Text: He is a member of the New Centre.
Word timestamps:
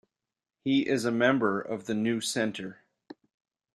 He 0.65 0.87
is 0.87 1.05
a 1.05 1.11
member 1.11 1.61
of 1.61 1.85
the 1.85 1.93
New 1.93 2.21
Centre. 2.21 2.79